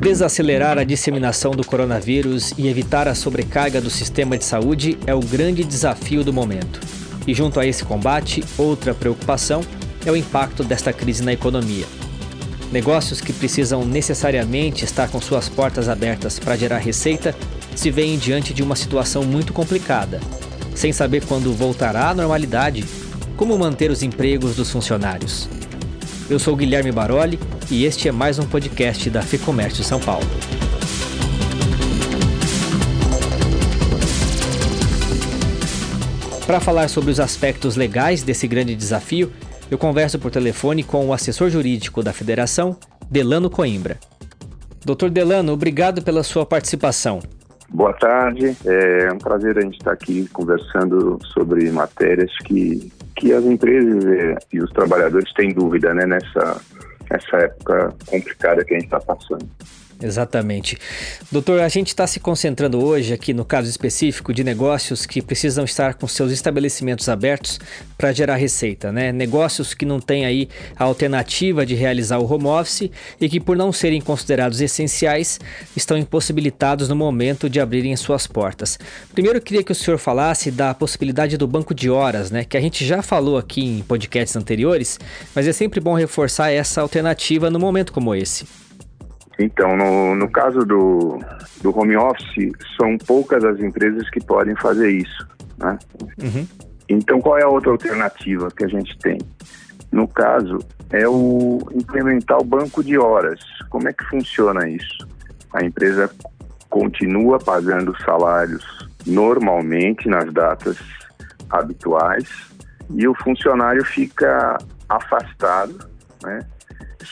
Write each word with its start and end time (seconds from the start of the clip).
Desacelerar 0.00 0.78
a 0.78 0.84
disseminação 0.84 1.50
do 1.50 1.62
coronavírus 1.62 2.54
e 2.56 2.68
evitar 2.68 3.06
a 3.06 3.14
sobrecarga 3.14 3.82
do 3.82 3.90
sistema 3.90 4.38
de 4.38 4.46
saúde 4.46 4.98
é 5.06 5.14
o 5.14 5.20
grande 5.20 5.62
desafio 5.62 6.24
do 6.24 6.32
momento. 6.32 6.80
E 7.26 7.34
junto 7.34 7.60
a 7.60 7.66
esse 7.66 7.84
combate, 7.84 8.42
outra 8.56 8.94
preocupação 8.94 9.62
é 10.06 10.10
o 10.10 10.16
impacto 10.16 10.64
desta 10.64 10.90
crise 10.90 11.22
na 11.22 11.34
economia. 11.34 11.84
Negócios 12.72 13.20
que 13.20 13.30
precisam 13.30 13.84
necessariamente 13.84 14.86
estar 14.86 15.06
com 15.10 15.20
suas 15.20 15.50
portas 15.50 15.86
abertas 15.86 16.38
para 16.38 16.56
gerar 16.56 16.78
receita 16.78 17.36
se 17.76 17.90
veem 17.90 18.16
diante 18.16 18.54
de 18.54 18.62
uma 18.62 18.76
situação 18.76 19.22
muito 19.22 19.52
complicada. 19.52 20.18
Sem 20.74 20.94
saber 20.94 21.26
quando 21.26 21.52
voltará 21.52 22.08
à 22.08 22.14
normalidade, 22.14 22.86
como 23.36 23.58
manter 23.58 23.90
os 23.90 24.02
empregos 24.02 24.56
dos 24.56 24.70
funcionários. 24.70 25.46
Eu 26.30 26.38
sou 26.38 26.56
Guilherme 26.56 26.90
Baroli 26.90 27.38
e 27.70 27.84
este 27.84 28.08
é 28.08 28.12
mais 28.12 28.36
um 28.38 28.46
podcast 28.46 29.08
da 29.08 29.22
FEComércio 29.22 29.84
São 29.84 30.00
Paulo. 30.00 30.26
Para 36.44 36.58
falar 36.58 36.88
sobre 36.88 37.12
os 37.12 37.20
aspectos 37.20 37.76
legais 37.76 38.24
desse 38.24 38.48
grande 38.48 38.74
desafio, 38.74 39.30
eu 39.70 39.78
converso 39.78 40.18
por 40.18 40.32
telefone 40.32 40.82
com 40.82 41.06
o 41.06 41.12
assessor 41.12 41.48
jurídico 41.48 42.02
da 42.02 42.12
federação, 42.12 42.76
Delano 43.08 43.48
Coimbra. 43.48 43.98
Doutor 44.84 45.08
Delano, 45.08 45.52
obrigado 45.52 46.02
pela 46.02 46.24
sua 46.24 46.44
participação. 46.44 47.20
Boa 47.68 47.92
tarde, 47.92 48.56
é 48.66 49.12
um 49.12 49.18
prazer 49.18 49.56
a 49.58 49.60
gente 49.60 49.78
estar 49.78 49.92
aqui 49.92 50.28
conversando 50.32 51.20
sobre 51.32 51.70
matérias 51.70 52.32
que, 52.44 52.90
que 53.14 53.32
as 53.32 53.44
empresas 53.44 54.02
e 54.52 54.60
os 54.60 54.72
trabalhadores 54.72 55.32
têm 55.34 55.54
dúvida 55.54 55.94
né, 55.94 56.04
nessa, 56.04 56.60
nessa 57.10 57.36
época 57.38 57.94
complicada 58.06 58.64
que 58.64 58.74
a 58.74 58.78
gente 58.78 58.86
está 58.86 59.00
passando. 59.00 59.48
Exatamente. 60.02 60.78
Doutor, 61.30 61.60
a 61.60 61.68
gente 61.68 61.88
está 61.88 62.06
se 62.06 62.18
concentrando 62.18 62.82
hoje 62.82 63.12
aqui 63.12 63.34
no 63.34 63.44
caso 63.44 63.68
específico 63.68 64.32
de 64.32 64.42
negócios 64.42 65.04
que 65.04 65.20
precisam 65.20 65.64
estar 65.64 65.94
com 65.94 66.06
seus 66.06 66.32
estabelecimentos 66.32 67.08
abertos 67.08 67.60
para 67.98 68.12
gerar 68.12 68.36
receita, 68.36 68.90
né? 68.90 69.12
Negócios 69.12 69.74
que 69.74 69.84
não 69.84 70.00
têm 70.00 70.24
aí 70.24 70.48
a 70.74 70.84
alternativa 70.84 71.66
de 71.66 71.74
realizar 71.74 72.18
o 72.18 72.32
home 72.32 72.46
office 72.46 72.90
e 73.20 73.28
que 73.28 73.38
por 73.38 73.56
não 73.56 73.72
serem 73.72 74.00
considerados 74.00 74.60
essenciais 74.60 75.38
estão 75.76 75.98
impossibilitados 75.98 76.88
no 76.88 76.96
momento 76.96 77.50
de 77.50 77.60
abrirem 77.60 77.94
suas 77.94 78.26
portas. 78.26 78.78
Primeiro 79.12 79.36
eu 79.38 79.42
queria 79.42 79.62
que 79.62 79.72
o 79.72 79.74
senhor 79.74 79.98
falasse 79.98 80.50
da 80.50 80.72
possibilidade 80.72 81.36
do 81.36 81.46
banco 81.46 81.74
de 81.74 81.90
horas, 81.90 82.30
né? 82.30 82.44
Que 82.44 82.56
a 82.56 82.60
gente 82.60 82.86
já 82.86 83.02
falou 83.02 83.36
aqui 83.36 83.62
em 83.62 83.82
podcasts 83.82 84.34
anteriores, 84.34 84.98
mas 85.34 85.46
é 85.46 85.52
sempre 85.52 85.78
bom 85.78 85.94
reforçar 85.94 86.50
essa 86.50 86.80
alternativa 86.80 87.50
no 87.50 87.58
momento 87.58 87.92
como 87.92 88.14
esse. 88.14 88.46
Então, 89.40 89.74
no, 89.74 90.14
no 90.14 90.30
caso 90.30 90.60
do, 90.66 91.18
do 91.62 91.76
home 91.76 91.96
office, 91.96 92.52
são 92.76 92.98
poucas 92.98 93.42
as 93.42 93.58
empresas 93.58 94.08
que 94.10 94.22
podem 94.22 94.54
fazer 94.56 94.90
isso. 94.90 95.26
Né? 95.56 95.78
Uhum. 96.22 96.46
Então, 96.86 97.20
qual 97.22 97.38
é 97.38 97.42
a 97.42 97.48
outra 97.48 97.70
alternativa 97.70 98.50
que 98.50 98.64
a 98.64 98.68
gente 98.68 98.98
tem? 98.98 99.16
No 99.90 100.06
caso, 100.06 100.58
é 100.90 101.08
o 101.08 101.58
implementar 101.72 102.38
o 102.38 102.44
banco 102.44 102.84
de 102.84 102.98
horas. 102.98 103.40
Como 103.70 103.88
é 103.88 103.94
que 103.94 104.04
funciona 104.04 104.68
isso? 104.68 105.08
A 105.54 105.64
empresa 105.64 106.10
continua 106.68 107.38
pagando 107.38 107.96
salários 108.04 108.62
normalmente 109.06 110.06
nas 110.06 110.30
datas 110.34 110.76
habituais 111.48 112.28
e 112.94 113.08
o 113.08 113.14
funcionário 113.14 113.84
fica 113.86 114.58
afastado, 114.86 115.78
né? 116.22 116.40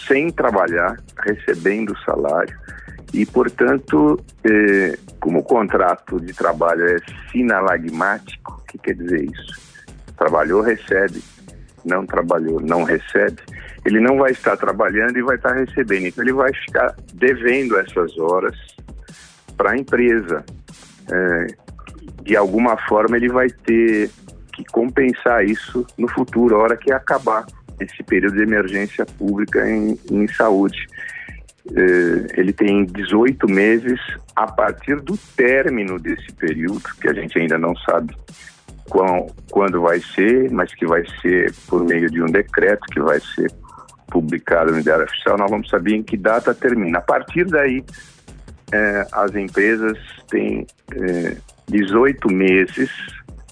Sem 0.06 0.30
trabalhar, 0.30 0.96
recebendo 1.24 1.96
salário. 2.04 2.56
E, 3.12 3.24
portanto, 3.24 4.22
eh, 4.44 4.98
como 5.18 5.38
o 5.38 5.42
contrato 5.42 6.20
de 6.20 6.32
trabalho 6.34 6.84
é 6.86 6.96
sinalagmático, 7.30 8.60
o 8.60 8.66
que 8.66 8.78
quer 8.78 8.94
dizer 8.94 9.24
isso? 9.24 9.60
Trabalhou, 10.16 10.60
recebe. 10.60 11.22
Não 11.84 12.04
trabalhou, 12.04 12.60
não 12.60 12.82
recebe. 12.82 13.40
Ele 13.84 14.00
não 14.00 14.18
vai 14.18 14.32
estar 14.32 14.56
trabalhando 14.56 15.16
e 15.16 15.22
vai 15.22 15.36
estar 15.36 15.52
recebendo. 15.52 16.06
Então, 16.06 16.22
ele 16.22 16.32
vai 16.32 16.52
ficar 16.52 16.94
devendo 17.14 17.78
essas 17.78 18.18
horas 18.18 18.56
para 19.56 19.70
a 19.70 19.76
empresa. 19.76 20.44
Eh, 21.10 21.46
de 22.22 22.36
alguma 22.36 22.76
forma, 22.88 23.16
ele 23.16 23.28
vai 23.28 23.48
ter 23.48 24.10
que 24.52 24.64
compensar 24.64 25.44
isso 25.44 25.86
no 25.96 26.08
futuro, 26.08 26.56
a 26.56 26.58
hora 26.58 26.76
que 26.76 26.92
acabar 26.92 27.46
esse 27.80 28.02
período 28.02 28.36
de 28.36 28.42
emergência 28.42 29.04
pública 29.04 29.68
em, 29.68 29.98
em 30.10 30.26
saúde. 30.28 30.86
É, 31.74 32.40
ele 32.40 32.52
tem 32.52 32.84
18 32.84 33.46
meses 33.48 34.00
a 34.34 34.46
partir 34.46 35.00
do 35.00 35.16
término 35.36 35.98
desse 35.98 36.32
período, 36.32 36.82
que 37.00 37.08
a 37.08 37.12
gente 37.12 37.38
ainda 37.38 37.58
não 37.58 37.74
sabe 37.76 38.16
qual, 38.88 39.26
quando 39.50 39.82
vai 39.82 40.00
ser, 40.00 40.50
mas 40.50 40.74
que 40.74 40.86
vai 40.86 41.04
ser 41.20 41.52
por 41.66 41.84
meio 41.84 42.10
de 42.10 42.22
um 42.22 42.26
decreto 42.26 42.86
que 42.90 43.00
vai 43.00 43.20
ser 43.20 43.52
publicado 44.10 44.72
no 44.72 44.82
Diário 44.82 45.04
Oficial, 45.04 45.36
nós 45.36 45.50
vamos 45.50 45.68
saber 45.68 45.94
em 45.94 46.02
que 46.02 46.16
data 46.16 46.54
termina. 46.54 46.98
A 46.98 47.02
partir 47.02 47.44
daí, 47.44 47.84
é, 48.72 49.06
as 49.12 49.34
empresas 49.34 49.98
têm 50.30 50.66
é, 50.94 51.36
18 51.68 52.32
meses 52.32 52.90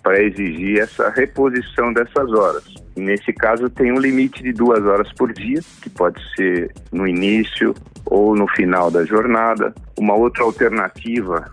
para 0.07 0.23
exigir 0.23 0.79
essa 0.79 1.11
reposição 1.11 1.93
dessas 1.93 2.33
horas. 2.33 2.63
Nesse 2.95 3.33
caso, 3.33 3.69
tem 3.69 3.91
um 3.91 3.99
limite 3.99 4.41
de 4.41 4.53
duas 4.53 4.81
horas 4.85 5.13
por 5.15 5.33
dia, 5.33 5.61
que 5.83 5.91
pode 5.91 6.23
ser 6.37 6.71
no 6.93 7.09
início 7.09 7.75
ou 8.05 8.37
no 8.37 8.47
final 8.47 8.89
da 8.89 9.05
jornada. 9.05 9.75
Uma 9.99 10.15
outra 10.15 10.45
alternativa 10.45 11.53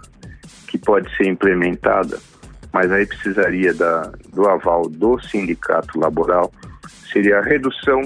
que 0.67 0.77
pode 0.77 1.09
ser 1.17 1.25
implementada, 1.29 2.19
mas 2.71 2.91
aí 2.91 3.07
precisaria 3.07 3.73
da, 3.73 4.11
do 4.31 4.47
aval 4.47 4.87
do 4.87 5.19
sindicato 5.19 5.99
laboral, 5.99 6.51
seria 7.11 7.39
a 7.39 7.41
redução 7.41 8.03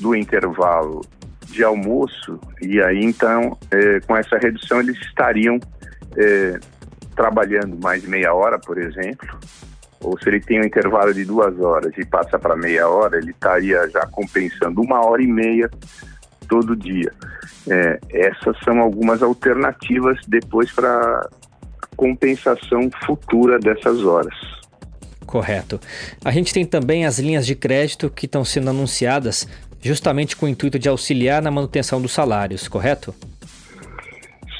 do 0.00 0.14
intervalo 0.14 1.02
de 1.48 1.62
almoço, 1.62 2.40
e 2.62 2.80
aí 2.80 3.04
então, 3.04 3.58
é, 3.70 4.00
com 4.00 4.16
essa 4.16 4.38
redução, 4.38 4.80
eles 4.80 4.96
estariam 5.02 5.60
é, 6.16 6.58
trabalhando 7.14 7.78
mais 7.82 8.02
meia 8.06 8.32
hora, 8.32 8.58
por 8.58 8.78
exemplo, 8.78 9.38
ou 10.02 10.18
se 10.18 10.28
ele 10.28 10.40
tem 10.40 10.60
um 10.60 10.64
intervalo 10.64 11.14
de 11.14 11.24
duas 11.24 11.58
horas 11.60 11.92
e 11.96 12.04
passa 12.04 12.38
para 12.38 12.56
meia 12.56 12.88
hora, 12.88 13.18
ele 13.18 13.30
estaria 13.30 13.88
já 13.88 14.06
compensando 14.06 14.80
uma 14.80 15.04
hora 15.06 15.22
e 15.22 15.26
meia 15.26 15.70
todo 16.48 16.76
dia. 16.76 17.12
É, 17.70 17.98
essas 18.10 18.58
são 18.64 18.80
algumas 18.80 19.22
alternativas 19.22 20.18
depois 20.26 20.70
para 20.72 21.28
compensação 21.96 22.90
futura 23.06 23.58
dessas 23.58 24.04
horas. 24.04 24.34
Correto. 25.24 25.80
A 26.24 26.30
gente 26.30 26.52
tem 26.52 26.66
também 26.66 27.06
as 27.06 27.18
linhas 27.18 27.46
de 27.46 27.54
crédito 27.54 28.10
que 28.10 28.26
estão 28.26 28.44
sendo 28.44 28.70
anunciadas 28.70 29.48
justamente 29.80 30.36
com 30.36 30.46
o 30.46 30.48
intuito 30.48 30.78
de 30.78 30.88
auxiliar 30.88 31.40
na 31.40 31.50
manutenção 31.50 32.00
dos 32.00 32.12
salários, 32.12 32.68
correto? 32.68 33.14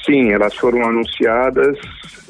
Sim, 0.05 0.31
elas 0.31 0.53
foram 0.55 0.83
anunciadas 0.83 1.77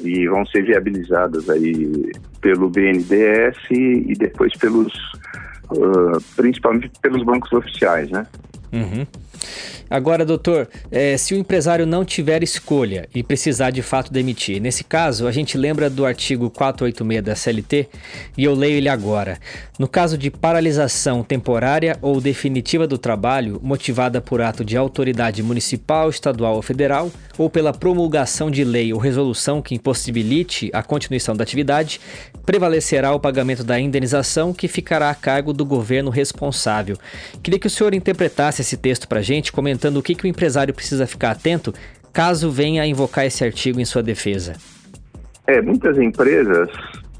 e 0.00 0.28
vão 0.28 0.44
ser 0.46 0.62
viabilizadas 0.62 1.48
aí 1.48 2.12
pelo 2.44 2.68
BNDES 2.68 3.56
e 3.70 4.12
depois 4.18 4.54
pelos, 4.58 4.92
uh, 5.70 6.20
principalmente 6.36 6.90
pelos 7.00 7.24
bancos 7.24 7.50
oficiais, 7.54 8.10
né? 8.10 8.26
Uhum. 8.70 9.06
Agora, 9.88 10.24
doutor, 10.24 10.68
é, 10.90 11.16
se 11.16 11.34
o 11.34 11.36
empresário 11.36 11.86
não 11.86 12.04
tiver 12.04 12.42
escolha 12.42 13.08
e 13.14 13.22
precisar 13.22 13.70
de 13.70 13.82
fato 13.82 14.12
demitir, 14.12 14.60
nesse 14.60 14.82
caso, 14.82 15.26
a 15.26 15.32
gente 15.32 15.56
lembra 15.56 15.88
do 15.90 16.06
artigo 16.06 16.50
486 16.50 17.22
da 17.22 17.34
CLT 17.34 17.88
e 18.36 18.44
eu 18.44 18.54
leio 18.54 18.76
ele 18.76 18.88
agora. 18.88 19.38
No 19.78 19.88
caso 19.88 20.16
de 20.16 20.30
paralisação 20.30 21.22
temporária 21.22 21.98
ou 22.00 22.20
definitiva 22.20 22.86
do 22.86 22.96
trabalho, 22.96 23.60
motivada 23.62 24.20
por 24.20 24.40
ato 24.40 24.64
de 24.64 24.76
autoridade 24.76 25.42
municipal, 25.42 26.08
estadual 26.08 26.56
ou 26.56 26.62
federal, 26.62 27.10
ou 27.36 27.50
pela 27.50 27.72
promulgação 27.72 28.50
de 28.50 28.62
lei 28.64 28.92
ou 28.92 28.98
resolução 28.98 29.60
que 29.60 29.74
impossibilite 29.74 30.70
a 30.72 30.82
continuação 30.82 31.34
da 31.34 31.42
atividade, 31.42 32.00
prevalecerá 32.46 33.12
o 33.12 33.20
pagamento 33.20 33.64
da 33.64 33.78
indenização 33.80 34.52
que 34.52 34.68
ficará 34.68 35.10
a 35.10 35.14
cargo 35.14 35.52
do 35.52 35.64
governo 35.64 36.10
responsável. 36.10 36.96
Queria 37.42 37.58
que 37.58 37.66
o 37.66 37.70
senhor 37.70 37.94
interpretasse 37.94 38.62
esse 38.62 38.76
texto 38.76 39.08
para 39.08 39.18
a 39.18 39.22
gente, 39.34 39.52
comentando 39.52 39.98
o 39.98 40.02
que, 40.02 40.14
que 40.14 40.24
o 40.24 40.28
empresário 40.28 40.72
precisa 40.72 41.06
ficar 41.06 41.32
atento 41.32 41.74
caso 42.12 42.50
venha 42.50 42.82
a 42.82 42.86
invocar 42.86 43.26
esse 43.26 43.44
artigo 43.44 43.80
em 43.80 43.84
sua 43.84 44.02
defesa. 44.02 44.54
É, 45.46 45.60
muitas 45.60 45.98
empresas 45.98 46.70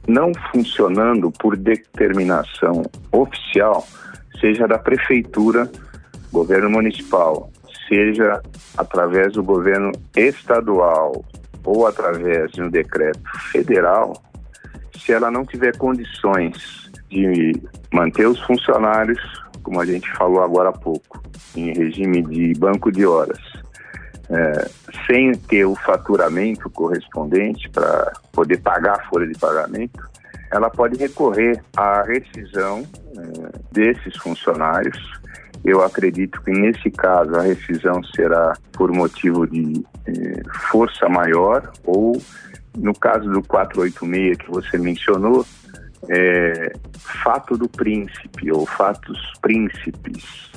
não 0.06 0.32
funcionando 0.52 1.31
por 1.32 1.56
determinação 1.56 2.82
oficial, 3.11 3.87
seja 4.40 4.66
da 4.69 4.78
prefeitura, 4.78 5.70
governo 6.32 6.70
municipal, 6.70 7.50
seja 7.88 8.40
através 8.76 9.32
do 9.32 9.43
governo 9.43 9.93
estadual 10.16 11.25
ou 11.64 11.87
através 11.87 12.52
de 12.52 12.62
um 12.62 12.69
decreto 12.69 13.20
federal, 13.50 14.22
se 14.99 15.12
ela 15.12 15.31
não 15.31 15.44
tiver 15.44 15.76
condições 15.76 16.90
de 17.08 17.52
manter 17.93 18.26
os 18.26 18.40
funcionários, 18.43 19.20
como 19.64 19.81
a 19.81 19.87
gente 19.87 20.08
falou 20.12 20.43
agora 20.43 20.69
há 20.69 20.72
pouco, 20.72 21.20
em 21.56 21.72
regime 21.72 22.22
de 22.22 22.52
banco 22.58 22.93
de 22.93 23.05
horas, 23.05 23.40
é, 24.31 24.70
sem 25.06 25.32
ter 25.32 25.64
o 25.64 25.75
faturamento 25.75 26.70
correspondente 26.70 27.69
para 27.70 28.12
poder 28.32 28.61
pagar 28.61 29.00
a 29.00 29.08
folha 29.08 29.26
de 29.26 29.38
pagamento, 29.38 30.02
ela 30.52 30.70
pode 30.70 30.96
recorrer 30.96 31.61
à 31.76 32.02
rescisão 32.02 32.87
é, 33.16 33.58
desses 33.72 34.16
funcionários. 34.19 34.99
Eu 35.64 35.82
acredito 35.82 36.40
que 36.43 36.50
nesse 36.52 36.90
caso 36.90 37.34
a 37.34 37.43
rescisão 37.43 38.02
será 38.14 38.55
por 38.72 38.93
motivo 38.93 39.46
de 39.46 39.84
é, 40.06 40.43
força 40.70 41.08
maior 41.08 41.72
ou 41.82 42.20
no 42.76 42.93
caso 42.94 43.31
do 43.31 43.43
486 43.43 44.37
que 44.38 44.50
você 44.50 44.78
mencionou, 44.78 45.46
é, 46.09 46.73
fato 47.23 47.56
do 47.56 47.69
príncipe 47.69 48.51
ou 48.53 48.67
fatos 48.67 49.19
príncipes, 49.41 50.51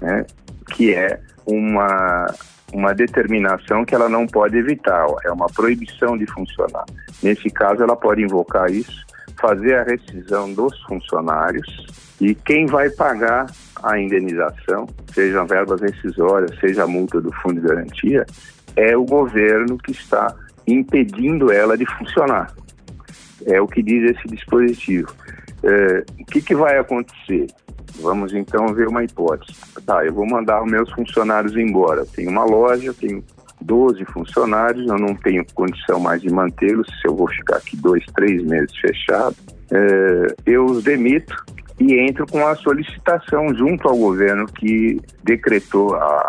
né, 0.00 0.24
que 0.70 0.94
é 0.94 1.20
uma, 1.46 2.26
uma 2.72 2.94
determinação 2.94 3.84
que 3.84 3.94
ela 3.94 4.08
não 4.08 4.26
pode 4.26 4.56
evitar, 4.56 5.06
é 5.24 5.30
uma 5.30 5.46
proibição 5.46 6.16
de 6.16 6.26
funcionar. 6.26 6.84
Nesse 7.22 7.50
caso, 7.50 7.82
ela 7.82 7.96
pode 7.96 8.22
invocar 8.22 8.70
isso, 8.70 9.06
fazer 9.40 9.76
a 9.76 9.84
rescisão 9.84 10.52
dos 10.52 10.78
funcionários 10.82 11.86
e 12.20 12.34
quem 12.34 12.66
vai 12.66 12.90
pagar 12.90 13.46
a 13.82 13.98
indenização, 13.98 14.86
seja 15.12 15.44
verbas 15.44 15.80
rescisórias, 15.80 16.58
seja 16.58 16.84
a 16.84 16.86
multa 16.86 17.20
do 17.20 17.32
fundo 17.34 17.60
de 17.60 17.68
garantia, 17.68 18.26
é 18.74 18.96
o 18.96 19.04
governo 19.04 19.78
que 19.78 19.92
está 19.92 20.34
impedindo 20.66 21.50
ela 21.52 21.76
de 21.76 21.86
funcionar. 21.96 22.52
É 23.46 23.60
o 23.60 23.66
que 23.66 23.82
diz 23.82 24.10
esse 24.10 24.28
dispositivo. 24.28 25.12
É, 25.62 26.04
o 26.20 26.24
que, 26.26 26.40
que 26.40 26.54
vai 26.54 26.78
acontecer? 26.78 27.46
Vamos 28.00 28.32
então 28.32 28.66
ver 28.68 28.88
uma 28.88 29.04
hipótese. 29.04 29.58
Tá, 29.84 30.04
eu 30.04 30.12
vou 30.12 30.26
mandar 30.26 30.62
os 30.62 30.70
meus 30.70 30.90
funcionários 30.92 31.56
embora. 31.56 32.06
tenho 32.06 32.30
uma 32.30 32.44
loja, 32.44 32.94
tenho 32.94 33.24
12 33.60 34.04
funcionários, 34.06 34.86
eu 34.86 34.98
não 34.98 35.14
tenho 35.14 35.44
condição 35.54 35.98
mais 35.98 36.22
de 36.22 36.30
mantê-los, 36.30 36.86
se 37.00 37.08
eu 37.08 37.16
vou 37.16 37.28
ficar 37.28 37.56
aqui 37.56 37.76
dois, 37.76 38.04
três 38.14 38.42
meses 38.44 38.76
fechado. 38.76 39.34
É, 39.70 40.34
eu 40.46 40.64
os 40.64 40.84
demito 40.84 41.44
e 41.78 41.98
entro 41.98 42.26
com 42.26 42.46
a 42.46 42.54
solicitação 42.56 43.54
junto 43.54 43.88
ao 43.88 43.96
governo 43.96 44.46
que 44.46 45.00
decretou 45.22 45.94
a 45.94 46.26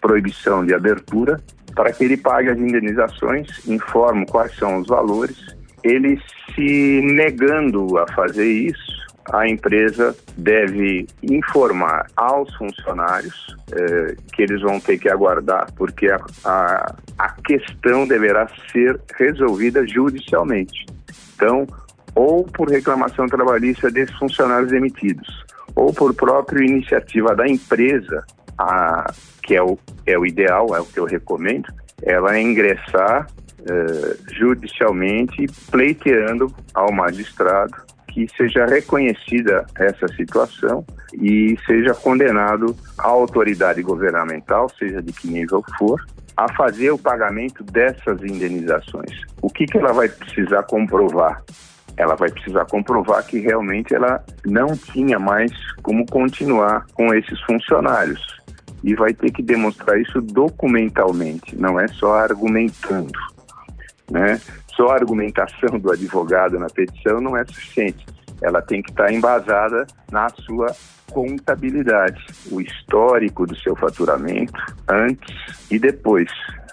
proibição 0.00 0.64
de 0.64 0.74
abertura 0.74 1.40
para 1.74 1.92
que 1.92 2.04
ele 2.04 2.16
pague 2.16 2.48
as 2.48 2.58
indenizações, 2.58 3.66
informo 3.68 4.26
quais 4.26 4.54
são 4.56 4.78
os 4.78 4.88
valores. 4.88 5.36
Ele 5.82 6.20
se 6.54 7.00
negando 7.02 7.98
a 7.98 8.06
fazer 8.12 8.46
isso, 8.46 8.98
a 9.32 9.46
empresa 9.48 10.16
deve 10.36 11.06
informar 11.22 12.06
aos 12.16 12.52
funcionários 12.56 13.56
eh, 13.72 14.16
que 14.32 14.42
eles 14.42 14.62
vão 14.62 14.80
ter 14.80 14.98
que 14.98 15.08
aguardar, 15.08 15.70
porque 15.76 16.08
a, 16.08 16.18
a, 16.44 16.94
a 17.18 17.28
questão 17.42 18.06
deverá 18.08 18.48
ser 18.72 18.98
resolvida 19.18 19.86
judicialmente. 19.86 20.86
Então, 21.34 21.66
ou 22.14 22.44
por 22.44 22.68
reclamação 22.68 23.26
trabalhista 23.26 23.90
desses 23.90 24.16
funcionários 24.16 24.70
demitidos, 24.70 25.44
ou 25.74 25.92
por 25.92 26.14
própria 26.14 26.64
iniciativa 26.64 27.36
da 27.36 27.46
empresa, 27.46 28.24
a, 28.58 29.12
que 29.42 29.54
é 29.54 29.62
o, 29.62 29.78
é 30.06 30.18
o 30.18 30.24
ideal, 30.24 30.74
é 30.74 30.80
o 30.80 30.86
que 30.86 30.98
eu 30.98 31.04
recomendo, 31.04 31.68
ela 32.02 32.38
ingressar 32.40 33.26
uh, 33.60 34.34
judicialmente 34.34 35.46
pleiteando 35.70 36.54
ao 36.74 36.92
magistrado 36.92 37.88
que 38.08 38.26
seja 38.36 38.66
reconhecida 38.66 39.66
essa 39.76 40.08
situação 40.08 40.84
e 41.14 41.56
seja 41.66 41.94
condenado 41.94 42.74
a 42.98 43.06
autoridade 43.06 43.82
governamental, 43.82 44.68
seja 44.78 45.00
de 45.00 45.12
que 45.12 45.28
nível 45.28 45.62
for, 45.78 46.04
a 46.36 46.52
fazer 46.54 46.90
o 46.90 46.98
pagamento 46.98 47.62
dessas 47.64 48.20
indenizações. 48.22 49.10
O 49.42 49.50
que, 49.50 49.66
que 49.66 49.78
ela 49.78 49.92
vai 49.92 50.08
precisar 50.08 50.62
comprovar? 50.64 51.42
Ela 51.96 52.14
vai 52.14 52.30
precisar 52.30 52.64
comprovar 52.66 53.24
que 53.26 53.40
realmente 53.40 53.94
ela 53.94 54.24
não 54.46 54.68
tinha 54.76 55.18
mais 55.18 55.50
como 55.82 56.06
continuar 56.06 56.86
com 56.94 57.12
esses 57.12 57.40
funcionários 57.42 58.20
e 58.84 58.94
vai 58.94 59.12
ter 59.12 59.32
que 59.32 59.42
demonstrar 59.42 60.00
isso 60.00 60.20
documentalmente, 60.20 61.56
não 61.56 61.78
é 61.80 61.88
só 61.88 62.14
argumentando, 62.14 63.18
né? 64.10 64.40
Só 64.74 64.88
a 64.88 64.94
argumentação 64.94 65.78
do 65.78 65.90
advogado 65.90 66.58
na 66.58 66.68
petição 66.68 67.20
não 67.20 67.36
é 67.36 67.44
suficiente. 67.44 68.06
Ela 68.40 68.62
tem 68.62 68.82
que 68.82 68.90
estar 68.90 69.12
embasada 69.12 69.86
na 70.10 70.28
sua 70.28 70.74
contabilidade, 71.12 72.24
o 72.50 72.60
histórico 72.60 73.46
do 73.46 73.56
seu 73.56 73.74
faturamento 73.74 74.52
antes 74.88 75.34
e 75.70 75.78
depois 75.78 76.28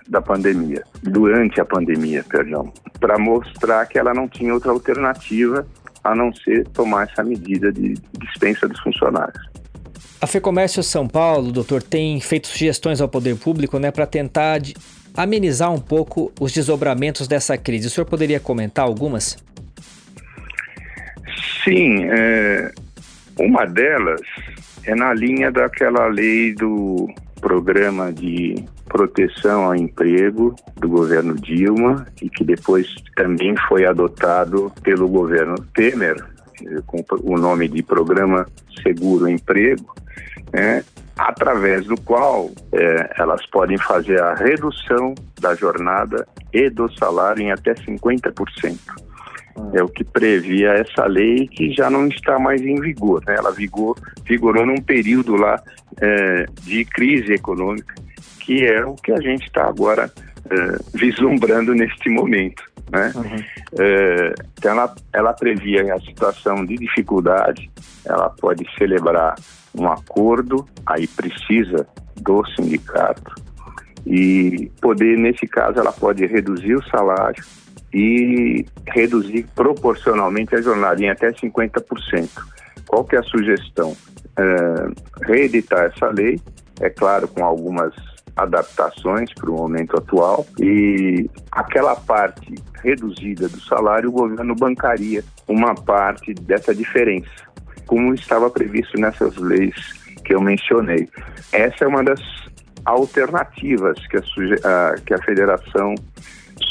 da 0.08 0.22
pandemia, 0.22 0.84
durante 1.02 1.60
a 1.60 1.66
pandemia, 1.66 2.24
perdão, 2.30 2.72
para 3.00 3.18
mostrar 3.18 3.86
que 3.88 3.98
ela 3.98 4.14
não 4.14 4.28
tinha 4.28 4.54
outra 4.54 4.72
alternativa 4.72 5.66
a 6.04 6.14
não 6.14 6.32
ser 6.34 6.68
tomar 6.68 7.08
essa 7.10 7.24
medida 7.24 7.72
de 7.72 7.96
dispensa 8.20 8.68
dos 8.68 8.80
funcionários. 8.82 9.44
A 10.22 10.28
FEComércio 10.28 10.84
São 10.84 11.08
Paulo, 11.08 11.52
doutor, 11.52 11.82
tem 11.82 12.20
feito 12.22 12.48
sugestões 12.48 13.02
ao 13.02 13.10
poder 13.10 13.36
público 13.36 13.80
né, 13.80 13.92
para 13.92 14.06
tentar 14.06 14.60
amenizar 15.16 15.72
um 15.72 15.80
pouco 15.80 16.32
os 16.40 16.52
desdobramentos 16.52 17.28
dessa 17.28 17.58
crise. 17.58 17.88
O 17.88 17.90
senhor 17.90 18.06
poderia 18.06 18.40
comentar 18.40 18.86
algumas? 18.86 19.38
Sim, 21.64 22.04
é, 22.06 22.72
uma 23.40 23.66
delas 23.66 24.22
é 24.84 24.94
na 24.94 25.14
linha 25.14 25.52
daquela 25.52 26.08
lei 26.08 26.54
do 26.54 27.08
programa 27.42 28.12
de 28.12 28.64
proteção 28.86 29.66
ao 29.66 29.76
emprego 29.76 30.56
do 30.76 30.88
governo 30.88 31.36
Dilma 31.36 32.06
e 32.22 32.30
que 32.30 32.44
depois 32.44 32.88
também 33.16 33.56
foi 33.68 33.86
adotado 33.86 34.72
pelo 34.84 35.08
governo 35.08 35.56
Temer, 35.74 36.16
com 36.86 37.04
o 37.24 37.38
nome 37.38 37.68
de 37.68 37.84
Programa 37.84 38.48
Seguro 38.82 39.28
Emprego, 39.28 39.94
né, 40.54 40.84
através 41.18 41.86
do 41.86 42.00
qual 42.02 42.52
é, 42.72 43.14
elas 43.18 43.46
podem 43.48 43.78
fazer 43.78 44.22
a 44.22 44.34
redução 44.34 45.16
da 45.40 45.56
jornada 45.56 46.28
e 46.54 46.70
do 46.70 46.92
salário 46.98 47.42
em 47.42 47.52
até 47.52 47.74
50%. 47.74 48.78
É 49.74 49.82
o 49.82 49.88
que 49.88 50.04
previa 50.04 50.72
essa 50.74 51.06
lei 51.06 51.48
que 51.48 51.72
já 51.72 51.90
não 51.90 52.08
está 52.08 52.38
mais 52.38 52.62
em 52.62 52.76
vigor. 52.82 53.24
Né? 53.26 53.36
Ela 53.38 53.52
vigor, 53.52 53.98
vigorou 54.26 54.66
num 54.66 54.82
período 54.82 55.36
lá 55.36 55.62
é, 56.02 56.46
de 56.64 56.84
crise 56.84 57.34
econômica, 57.34 57.96
que 58.42 58.66
é 58.66 58.86
o 58.86 58.96
que 58.96 59.14
a 59.14 59.22
gente 59.22 59.46
está 59.46 59.66
agora 59.66 60.12
é, 60.50 60.78
vislumbrando 60.94 61.74
neste 61.74 62.10
momento. 62.10 62.64
Né? 62.92 63.12
Uhum. 63.16 63.44
É, 63.80 64.34
então 64.58 64.72
ela, 64.72 64.96
ela 65.14 65.34
previa 65.34 65.94
a 65.94 66.00
situação 66.02 66.66
de 66.66 66.76
dificuldade, 66.76 67.70
ela 68.06 68.30
pode 68.30 68.66
celebrar 68.78 69.36
um 69.74 69.88
acordo, 69.88 70.68
aí 70.86 71.08
precisa 71.08 71.88
do 72.16 72.46
sindicato, 72.56 73.36
e 74.06 74.72
poder, 74.80 75.18
nesse 75.18 75.48
caso, 75.48 75.80
ela 75.80 75.92
pode 75.92 76.26
reduzir 76.26 76.76
o 76.76 76.90
salário 76.90 77.44
e 77.92 78.66
reduzir 78.88 79.48
proporcionalmente 79.56 80.54
a 80.56 80.62
jornada 80.62 81.02
em 81.02 81.10
até 81.10 81.32
50%. 81.32 82.30
Qual 82.86 83.04
que 83.04 83.16
é 83.16 83.20
a 83.20 83.24
sugestão? 83.24 83.96
É, 84.38 85.26
reeditar 85.26 85.86
essa 85.86 86.08
lei, 86.10 86.40
é 86.82 86.90
claro, 86.90 87.28
com 87.28 87.44
algumas 87.44 87.94
adaptações 88.36 89.34
para 89.34 89.50
o 89.50 89.56
momento 89.56 89.98
atual 89.98 90.46
e 90.60 91.30
aquela 91.52 91.96
parte 91.96 92.56
reduzida 92.84 93.48
do 93.48 93.60
salário 93.62 94.10
o 94.10 94.12
governo 94.12 94.54
bancaria 94.56 95.24
uma 95.48 95.74
parte 95.74 96.34
dessa 96.34 96.74
diferença, 96.74 97.30
como 97.86 98.14
estava 98.14 98.50
previsto 98.50 99.00
nessas 99.00 99.36
leis 99.38 99.76
que 100.24 100.34
eu 100.34 100.42
mencionei. 100.42 101.08
Essa 101.52 101.86
é 101.86 101.88
uma 101.88 102.04
das 102.04 102.20
alternativas 102.84 103.98
que 104.08 104.18
a, 104.18 104.22
a, 104.22 104.96
que 105.00 105.14
a 105.14 105.22
federação 105.24 105.96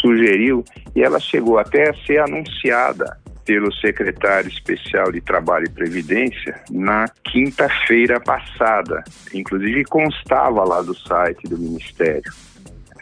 sugeriu 0.00 0.64
e 0.94 1.02
ela 1.02 1.18
chegou 1.18 1.59
até 1.59 1.90
a 1.90 1.94
ser 2.04 2.18
anunciada 2.21 3.23
pelo 3.44 3.72
secretário 3.74 4.48
especial 4.48 5.12
de 5.12 5.20
Trabalho 5.20 5.66
e 5.66 5.70
Previdência 5.70 6.60
na 6.70 7.06
quinta-feira 7.24 8.18
passada. 8.20 9.04
Inclusive 9.32 9.84
constava 9.84 10.64
lá 10.64 10.80
do 10.82 10.94
site 10.94 11.46
do 11.48 11.58
Ministério 11.58 12.32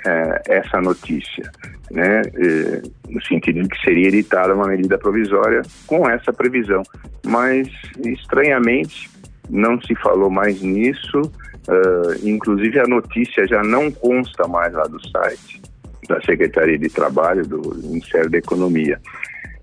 é, 0.05 0.43
essa 0.49 0.81
notícia, 0.81 1.51
né? 1.91 2.23
É, 2.35 2.83
no 3.09 3.23
sentido 3.23 3.63
de 3.63 3.69
que 3.69 3.81
seria 3.83 4.09
editada 4.09 4.55
uma 4.55 4.67
medida 4.67 4.99
provisória 4.99 5.63
com 5.87 6.09
essa 6.09 6.33
previsão. 6.33 6.83
Mas, 7.25 7.69
estranhamente, 8.05 9.09
não 9.49 9.81
se 9.81 9.95
falou 9.97 10.31
mais 10.31 10.61
nisso, 10.63 11.21
uh, 11.21 12.29
inclusive 12.29 12.81
a 12.81 12.87
notícia 12.87 13.47
já 13.47 13.63
não 13.63 13.91
consta 13.91 14.49
mais 14.49 14.73
lá 14.73 14.85
do 14.85 15.01
site 15.09 15.61
da 16.09 16.21
Secretaria 16.23 16.79
de 16.79 16.89
Trabalho 16.89 17.47
do 17.47 17.75
Ministério 17.77 18.31
da 18.31 18.39
Economia. 18.39 19.01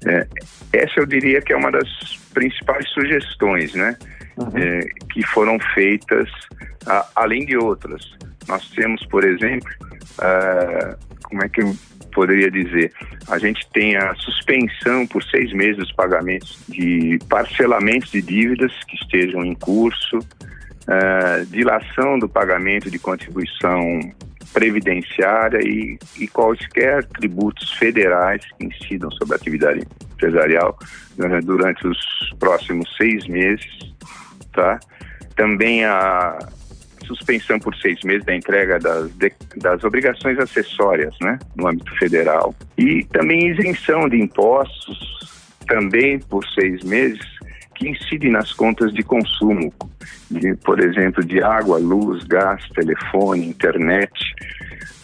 É, 0.05 0.27
essa 0.73 0.99
eu 0.99 1.05
diria 1.05 1.41
que 1.41 1.51
é 1.51 1.57
uma 1.57 1.71
das 1.71 1.87
principais 2.33 2.87
sugestões, 2.89 3.73
né? 3.73 3.97
Uhum. 4.37 4.51
É, 4.55 4.79
que 5.11 5.21
foram 5.27 5.59
feitas, 5.73 6.29
a, 6.85 7.05
além 7.15 7.45
de 7.45 7.57
outras. 7.57 8.01
Nós 8.47 8.67
temos, 8.71 9.05
por 9.07 9.23
exemplo, 9.23 9.69
como 11.23 11.43
é 11.43 11.49
que 11.49 11.61
eu 11.61 11.75
poderia 12.13 12.49
dizer? 12.49 12.91
A 13.27 13.37
gente 13.37 13.67
tem 13.71 13.95
a 13.95 14.15
suspensão 14.15 15.05
por 15.07 15.23
seis 15.23 15.53
meses 15.53 15.77
dos 15.77 15.91
pagamentos 15.91 16.59
de 16.67 17.19
parcelamentos 17.29 18.11
de 18.11 18.21
dívidas 18.21 18.71
que 18.87 18.95
estejam 18.95 19.45
em 19.45 19.53
curso, 19.53 20.19
dilação 21.49 22.17
do 22.17 22.27
pagamento 22.27 22.89
de 22.89 22.97
contribuição 22.97 23.99
previdenciária 24.53 25.59
e, 25.61 25.97
e 26.17 26.27
quaisquer 26.27 27.05
tributos 27.05 27.73
federais 27.73 28.41
que 28.57 28.65
incidam 28.65 29.11
sobre 29.11 29.33
a 29.33 29.37
atividade 29.37 29.87
empresarial 30.13 30.77
né, 31.17 31.39
durante 31.41 31.87
os 31.87 31.97
próximos 32.39 32.89
seis 32.97 33.27
meses, 33.27 33.93
tá? 34.53 34.79
Também 35.35 35.85
a 35.85 36.37
suspensão 37.05 37.59
por 37.59 37.75
seis 37.75 38.01
meses 38.03 38.23
da 38.25 38.35
entrega 38.35 38.79
das, 38.79 39.09
de, 39.15 39.31
das 39.57 39.83
obrigações 39.83 40.37
acessórias, 40.37 41.15
né, 41.21 41.39
no 41.55 41.67
âmbito 41.67 41.95
federal. 41.97 42.53
E 42.77 43.03
também 43.05 43.49
isenção 43.49 44.07
de 44.07 44.21
impostos, 44.21 44.99
também 45.67 46.19
por 46.19 46.45
seis 46.49 46.83
meses, 46.83 47.38
que 47.79 47.89
incidem 47.89 48.29
nas 48.29 48.51
contas 48.51 48.93
de 48.93 49.01
consumo, 49.01 49.73
de, 50.29 50.53
por 50.57 50.81
exemplo, 50.81 51.23
de 51.23 51.41
água, 51.41 51.79
luz, 51.79 52.25
gás, 52.25 52.61
telefone, 52.75 53.47
internet, 53.47 54.11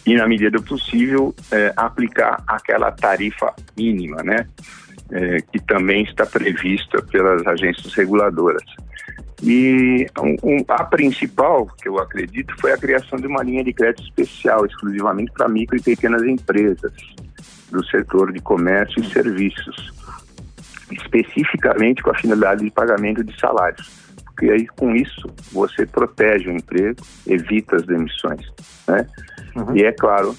e, 0.06 0.14
na 0.14 0.28
medida 0.28 0.50
do 0.50 0.62
possível, 0.62 1.34
é, 1.50 1.72
aplicar 1.74 2.44
aquela 2.46 2.92
tarifa 2.92 3.52
mínima, 3.76 4.22
né, 4.22 4.46
é, 5.10 5.40
que 5.40 5.58
também 5.58 6.04
está 6.04 6.26
prevista 6.26 7.00
pelas 7.02 7.44
agências 7.46 7.92
reguladoras. 7.94 8.62
E 9.42 10.06
um, 10.42 10.64
a 10.68 10.84
principal, 10.84 11.66
que 11.80 11.88
eu 11.88 11.98
acredito, 11.98 12.54
foi 12.60 12.72
a 12.72 12.78
criação 12.78 13.18
de 13.18 13.26
uma 13.26 13.42
linha 13.42 13.64
de 13.64 13.72
crédito 13.72 14.04
especial, 14.04 14.64
exclusivamente 14.66 15.32
para 15.32 15.48
micro 15.48 15.76
e 15.76 15.82
pequenas 15.82 16.22
empresas 16.22 16.92
do 17.70 17.84
setor 17.86 18.32
de 18.32 18.40
comércio 18.40 19.02
e 19.02 19.12
serviços, 19.12 19.92
especificamente 20.90 22.02
com 22.02 22.10
a 22.10 22.14
finalidade 22.14 22.64
de 22.64 22.70
pagamento 22.70 23.24
de 23.24 23.38
salários. 23.38 24.06
Porque 24.24 24.50
aí, 24.50 24.66
com 24.66 24.94
isso, 24.94 25.30
você 25.50 25.86
protege 25.86 26.50
o 26.50 26.52
emprego, 26.52 27.02
evita 27.26 27.76
as 27.76 27.86
demissões. 27.86 28.46
Né? 28.86 29.06
Uhum. 29.56 29.76
E 29.76 29.82
é 29.82 29.92
claro, 29.92 30.36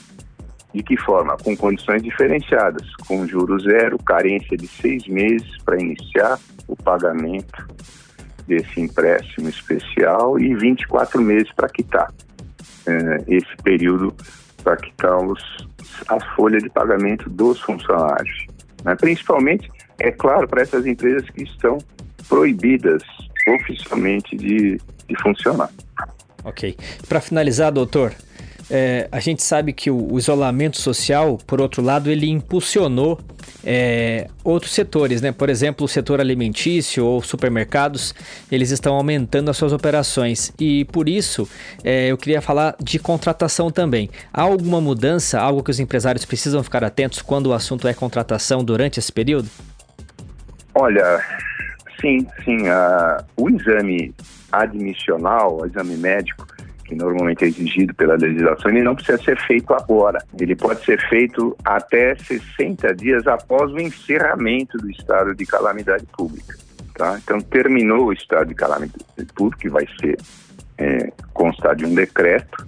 de 0.73 0.83
que 0.83 0.95
forma? 0.97 1.35
Com 1.37 1.57
condições 1.57 2.03
diferenciadas, 2.03 2.87
com 3.07 3.25
juros 3.25 3.63
zero, 3.63 3.97
carência 3.97 4.55
de 4.55 4.67
seis 4.67 5.07
meses 5.07 5.49
para 5.63 5.81
iniciar 5.81 6.39
o 6.67 6.75
pagamento 6.75 7.67
desse 8.45 8.79
empréstimo 8.79 9.49
especial 9.49 10.39
e 10.39 10.55
24 10.55 11.21
meses 11.21 11.51
para 11.53 11.67
quitar. 11.67 12.13
É, 12.85 13.23
esse 13.27 13.57
período 13.63 14.15
para 14.63 14.77
quitar 14.77 15.17
os, 15.17 15.41
a 16.07 16.19
folha 16.35 16.59
de 16.59 16.69
pagamento 16.69 17.29
dos 17.29 17.59
funcionários. 17.61 18.45
Né? 18.83 18.95
Principalmente, 18.95 19.69
é 19.99 20.11
claro, 20.11 20.47
para 20.47 20.61
essas 20.61 20.85
empresas 20.85 21.29
que 21.29 21.43
estão 21.43 21.77
proibidas 22.27 23.03
oficialmente 23.47 24.35
de, 24.35 24.77
de 25.07 25.21
funcionar. 25.21 25.69
Ok. 26.43 26.75
Para 27.07 27.19
finalizar, 27.19 27.71
doutor, 27.71 28.13
é, 28.69 29.07
a 29.11 29.19
gente 29.19 29.41
sabe 29.41 29.71
que 29.71 29.89
o, 29.89 30.13
o, 30.13 30.19
isolamento 30.19 30.79
social, 30.79 31.37
por 31.47 31.61
outro 31.61 31.81
lado, 31.81 32.11
ele 32.11 32.29
impulsionou 32.29 33.19
é, 33.63 34.27
outros 34.43 34.73
setores, 34.73 35.21
né? 35.21 35.31
Por 35.31 35.49
exemplo, 35.49 35.85
o 35.85 35.87
setor 35.87 36.19
alimentício 36.19 37.05
ou 37.05 37.21
supermercados, 37.21 38.13
eles 38.51 38.71
estão 38.71 38.95
aumentando 38.95 39.49
as 39.49 39.57
suas 39.57 39.71
operações 39.71 40.53
e 40.59 40.85
por 40.85 41.07
isso 41.07 41.47
é, 41.83 42.07
eu 42.07 42.17
queria 42.17 42.41
falar 42.41 42.75
de 42.81 42.99
contratação 42.99 43.71
também. 43.71 44.09
Há 44.33 44.41
alguma 44.41 44.81
mudança, 44.81 45.39
algo 45.39 45.63
que 45.63 45.71
os 45.71 45.79
empresários 45.79 46.25
precisam 46.25 46.61
ficar 46.61 46.83
atentos 46.83 47.21
quando 47.21 47.47
o 47.47 47.53
assunto 47.53 47.87
é 47.87 47.93
contratação 47.93 48.63
durante 48.63 48.99
esse 48.99 49.11
período? 49.11 49.49
Olha, 50.79 51.19
sim, 51.99 52.27
sim. 52.45 52.69
Uh, 52.69 53.25
o 53.35 53.49
exame 53.49 54.13
admissional, 54.51 55.59
o 55.59 55.65
exame 55.65 55.97
médico, 55.97 56.45
que 56.85 56.93
normalmente 56.93 57.43
é 57.43 57.47
exigido 57.47 57.95
pela 57.95 58.15
legislação, 58.15 58.69
ele 58.69 58.83
não 58.83 58.93
precisa 58.93 59.17
ser 59.17 59.39
feito 59.39 59.73
agora. 59.73 60.23
Ele 60.39 60.55
pode 60.55 60.85
ser 60.85 61.01
feito 61.09 61.57
até 61.65 62.15
60 62.15 62.93
dias 62.93 63.25
após 63.25 63.71
o 63.71 63.79
encerramento 63.79 64.77
do 64.77 64.89
estado 64.91 65.33
de 65.33 65.47
calamidade 65.47 66.05
pública. 66.15 66.55
Tá? 66.93 67.19
Então, 67.23 67.41
terminou 67.41 68.05
o 68.05 68.13
estado 68.13 68.47
de 68.47 68.55
calamidade 68.55 69.03
pública, 69.35 69.61
que 69.61 69.69
vai 69.69 69.87
ser 69.99 70.15
é, 70.77 71.11
constar 71.33 71.75
de 71.75 71.87
um 71.87 71.95
decreto. 71.95 72.67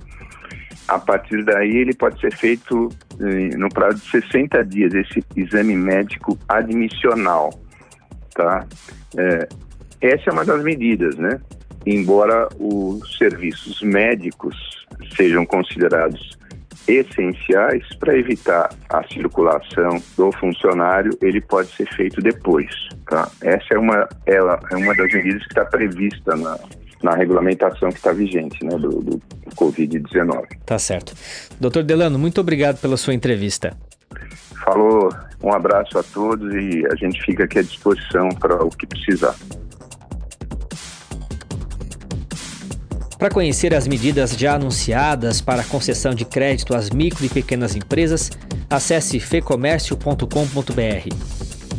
A 0.88 0.98
partir 0.98 1.46
daí, 1.46 1.78
ele 1.78 1.94
pode 1.94 2.20
ser 2.20 2.36
feito 2.36 2.90
eh, 3.20 3.56
no 3.56 3.70
prazo 3.70 3.98
de 3.98 4.10
60 4.10 4.66
dias, 4.66 4.92
esse 4.96 5.24
exame 5.36 5.76
médico 5.76 6.36
admissional. 6.48 7.52
Tá? 8.40 8.66
É, 9.18 9.50
essa 10.00 10.30
é 10.30 10.32
uma 10.32 10.46
das 10.46 10.64
medidas, 10.64 11.18
né? 11.18 11.42
embora 11.86 12.48
os 12.58 13.18
serviços 13.18 13.82
médicos 13.82 14.56
sejam 15.14 15.46
considerados 15.46 16.40
essenciais 16.88 17.84
para 18.00 18.18
evitar 18.18 18.74
a 18.88 19.04
circulação 19.10 20.02
do 20.16 20.32
funcionário, 20.32 21.12
ele 21.22 21.42
pode 21.42 21.68
ser 21.76 21.86
feito 21.94 22.22
depois. 22.22 22.70
Tá? 23.06 23.30
Essa 23.42 23.74
é 23.74 23.78
uma, 23.78 24.08
ela, 24.26 24.58
é 24.72 24.78
uma 24.78 24.96
das 24.96 25.12
medidas 25.12 25.44
que 25.44 25.50
está 25.50 25.66
prevista 25.66 26.34
na, 26.38 26.58
na 27.04 27.16
regulamentação 27.16 27.90
que 27.90 27.98
está 27.98 28.14
vigente 28.14 28.64
né, 28.64 28.78
do, 28.78 29.02
do 29.02 29.22
Covid-19. 29.54 30.46
Tá 30.66 30.80
certo. 30.80 31.14
Doutor 31.60 31.84
Delano, 31.84 32.18
muito 32.18 32.40
obrigado 32.40 32.80
pela 32.80 32.96
sua 32.96 33.14
entrevista. 33.14 33.76
Falou, 34.72 35.10
um 35.42 35.52
abraço 35.52 35.98
a 35.98 36.04
todos 36.04 36.54
e 36.54 36.86
a 36.92 36.96
gente 36.96 37.20
fica 37.24 37.46
aqui 37.46 37.58
à 37.58 37.64
disposição 37.64 38.30
para 38.40 38.64
o 38.64 38.70
que 38.70 38.86
precisar. 38.86 39.36
Para 43.18 43.32
conhecer 43.32 43.74
as 43.74 43.88
medidas 43.88 44.38
já 44.38 44.54
anunciadas 44.54 45.42
para 45.42 45.64
concessão 45.64 46.14
de 46.14 46.24
crédito 46.24 46.76
às 46.76 46.92
micro 46.92 47.26
e 47.26 47.30
pequenas 47.30 47.76
empresas, 47.76 48.30
acesse 48.70 49.20
fecomércio.com.br. 49.20 51.16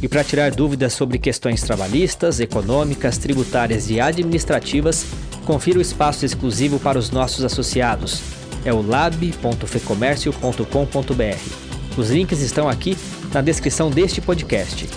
E 0.02 0.09
para 0.09 0.25
tirar 0.25 0.50
dúvidas 0.50 0.92
sobre 0.92 1.20
questões 1.20 1.62
trabalhistas, 1.62 2.40
econômicas, 2.40 3.18
tributárias 3.18 3.88
e 3.88 4.00
administrativas, 4.00 5.06
confira 5.47 5.78
o 5.78 5.82
espaço 5.82 6.25
exclusivo 6.25 6.80
para 6.80 6.99
os 6.99 7.12
nossos 7.12 7.44
associados. 7.44 8.20
É 8.64 8.73
o 8.73 8.82
lab.fecomércio.com.br. 8.82 11.69
Os 11.97 12.11
links 12.11 12.40
estão 12.40 12.68
aqui 12.68 12.97
na 13.32 13.40
descrição 13.40 13.90
deste 13.90 14.20
podcast. 14.20 14.88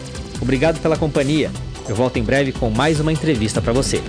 Obrigado 0.42 0.80
pela 0.82 0.98
companhia. 0.98 1.52
Eu 1.88 1.96
volto 1.96 2.18
em 2.18 2.24
breve 2.24 2.52
com 2.52 2.70
mais 2.70 3.00
uma 3.00 3.12
entrevista 3.12 3.62
para 3.62 3.74
você. 3.74 4.02